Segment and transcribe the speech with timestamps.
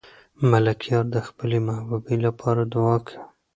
[0.49, 3.21] ملکیار د خپلې محبوبې لپاره دعا کوي.